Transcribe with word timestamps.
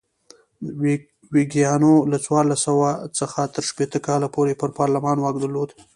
ویګیانو 1.35 1.93
له 2.11 2.17
څوارلس 2.25 2.59
سوه 2.67 2.89
څخه 3.19 3.39
تر 3.53 3.63
شپېته 3.69 3.99
کاله 4.07 4.27
پورې 4.35 4.53
پر 4.61 4.69
پارلمان 4.79 5.17
واک 5.19 5.35
درلود. 5.39 5.69